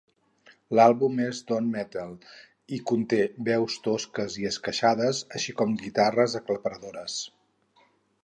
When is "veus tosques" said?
3.49-4.39